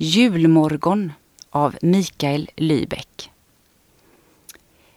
Julmorgon 0.00 1.12
av 1.50 1.76
Mikael 1.82 2.50
Lybeck 2.56 3.30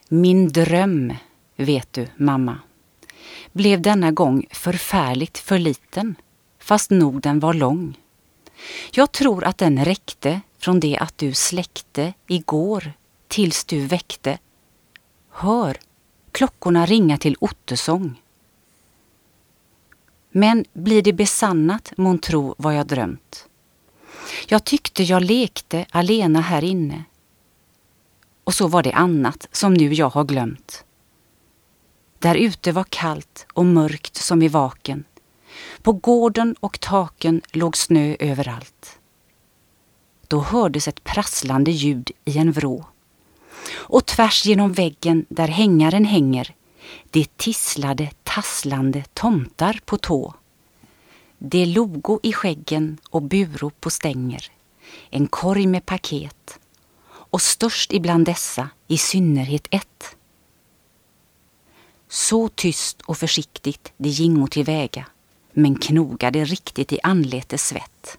Min 0.07 0.49
dröm, 0.49 1.13
vet 1.55 1.93
du, 1.93 2.07
mamma, 2.17 2.59
blev 3.51 3.81
denna 3.81 4.11
gång 4.11 4.45
förfärligt 4.51 5.37
för 5.37 5.59
liten, 5.59 6.15
fast 6.59 6.89
nog 6.89 7.21
den 7.21 7.39
var 7.39 7.53
lång. 7.53 7.97
Jag 8.91 9.11
tror 9.11 9.43
att 9.43 9.57
den 9.57 9.85
räckte 9.85 10.41
från 10.57 10.79
det 10.79 10.97
att 10.97 11.17
du 11.17 11.33
släckte 11.33 12.13
igår 12.27 12.93
tills 13.27 13.65
du 13.65 13.85
väckte. 13.85 14.39
Hör, 15.29 15.77
klockorna 16.31 16.85
ringa 16.85 17.17
till 17.17 17.35
ottesång. 17.39 18.21
Men 20.31 20.65
blir 20.73 21.01
det 21.01 21.13
besannat, 21.13 21.93
tro 22.21 22.55
vad 22.57 22.75
jag 22.75 22.87
drömt? 22.87 23.47
Jag 24.47 24.63
tyckte 24.63 25.03
jag 25.03 25.21
lekte 25.21 25.85
alena 25.91 26.41
här 26.41 26.63
inne. 26.63 27.03
Och 28.43 28.53
så 28.53 28.67
var 28.67 28.83
det 28.83 28.91
annat 28.91 29.47
som 29.51 29.73
nu 29.73 29.93
jag 29.93 30.09
har 30.09 30.23
glömt. 30.23 30.83
Där 32.19 32.35
ute 32.35 32.71
var 32.71 32.85
kallt 32.89 33.45
och 33.53 33.65
mörkt 33.65 34.15
som 34.15 34.41
i 34.41 34.47
vaken. 34.47 35.03
På 35.81 35.93
gården 35.93 36.55
och 36.59 36.79
taken 36.79 37.41
låg 37.51 37.77
snö 37.77 38.15
överallt. 38.19 38.99
Då 40.27 40.41
hördes 40.41 40.87
ett 40.87 41.03
prasslande 41.03 41.71
ljud 41.71 42.11
i 42.25 42.37
en 42.37 42.51
vrå. 42.51 42.85
Och 43.71 44.05
tvärs 44.05 44.45
genom 44.45 44.73
väggen 44.73 45.25
där 45.29 45.47
hängaren 45.47 46.05
hänger 46.05 46.55
det 47.11 47.37
tisslade 47.37 48.11
tasslande 48.23 49.03
tomtar 49.13 49.79
på 49.85 49.97
tå. 49.97 50.33
Det 51.43 51.65
logo 51.65 52.19
i 52.23 52.33
skäggen 52.33 52.97
och 53.09 53.21
buro 53.21 53.69
på 53.69 53.89
stänger. 53.89 54.51
En 55.09 55.27
korg 55.27 55.67
med 55.67 55.85
paket. 55.85 56.59
Och 57.07 57.41
störst 57.41 57.93
ibland 57.93 58.25
dessa 58.25 58.69
i 58.87 58.97
synnerhet 58.97 59.67
ett. 59.71 60.15
Så 62.09 62.49
tyst 62.49 63.01
och 63.01 63.17
försiktigt 63.17 63.93
det 63.97 64.09
gingo 64.09 64.47
tillväga 64.47 65.05
men 65.53 65.75
knogade 65.75 66.45
riktigt 66.45 66.93
i 66.93 66.99
anletes 67.03 67.67
svett. 67.67 68.17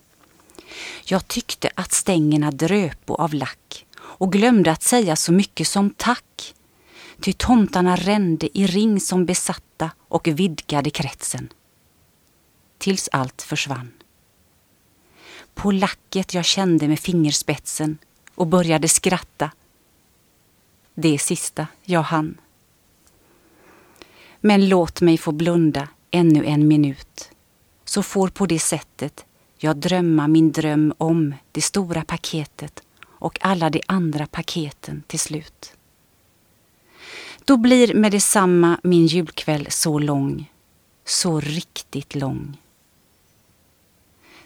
Jag 1.04 1.28
tyckte 1.28 1.70
att 1.74 1.92
stängerna 1.92 2.50
dröpo 2.50 3.14
av 3.14 3.34
lack 3.34 3.86
och 4.00 4.32
glömde 4.32 4.70
att 4.72 4.82
säga 4.82 5.16
så 5.16 5.32
mycket 5.32 5.68
som 5.68 5.90
tack. 5.90 6.54
Ty 7.20 7.32
tomtarna 7.32 7.96
rände 7.96 8.58
i 8.58 8.66
ring 8.66 9.00
som 9.00 9.26
besatta 9.26 9.90
och 10.08 10.28
vidgade 10.28 10.90
kretsen 10.90 11.48
tills 12.82 13.08
allt 13.12 13.42
försvann. 13.42 13.92
På 15.54 15.70
lacket 15.70 16.34
jag 16.34 16.44
kände 16.44 16.88
med 16.88 16.98
fingerspetsen 16.98 17.98
och 18.34 18.46
började 18.46 18.88
skratta. 18.88 19.50
Det 20.94 21.18
sista 21.18 21.66
jag 21.84 22.02
hann. 22.02 22.40
Men 24.40 24.68
låt 24.68 25.00
mig 25.00 25.18
få 25.18 25.32
blunda 25.32 25.88
ännu 26.10 26.44
en 26.44 26.68
minut 26.68 27.30
så 27.84 28.02
får 28.02 28.28
på 28.28 28.46
det 28.46 28.58
sättet 28.58 29.24
jag 29.58 29.76
drömma 29.76 30.28
min 30.28 30.52
dröm 30.52 30.94
om 30.98 31.34
det 31.52 31.62
stora 31.62 32.04
paketet 32.04 32.82
och 33.04 33.38
alla 33.40 33.70
de 33.70 33.82
andra 33.86 34.26
paketen 34.26 35.02
till 35.06 35.20
slut. 35.20 35.72
Då 37.44 37.56
blir 37.56 37.94
med 37.94 38.12
detsamma 38.12 38.80
min 38.82 39.06
julkväll 39.06 39.66
så 39.70 39.98
lång, 39.98 40.52
så 41.04 41.40
riktigt 41.40 42.14
lång. 42.14 42.56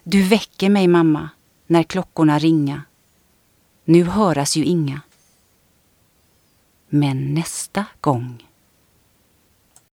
Du 0.08 0.22
väcker 0.22 0.70
mig, 0.70 0.88
mamma, 0.88 1.30
när 1.66 1.82
klockorna 1.82 2.38
ringa. 2.38 2.82
Nu 3.84 4.04
höras 4.04 4.56
ju 4.56 4.64
inga. 4.64 5.00
Men 6.88 7.34
nästa 7.34 7.84
gång 8.00 8.44